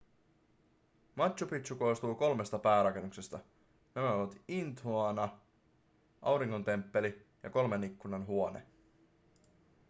machu 1.15 1.45
picchu 1.47 1.75
koostuu 1.75 2.15
kolmesta 2.15 2.59
päärakennuksesta 2.59 3.39
nämä 3.95 4.13
ovat 4.13 4.41
intihuatana 4.47 5.29
auringon 6.21 6.63
temppeli 6.63 7.25
ja 7.43 7.49
kolmen 7.49 7.83
ikkunan 7.83 8.27
huone 8.27 8.65